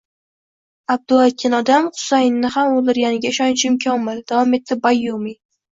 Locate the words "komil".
3.87-4.27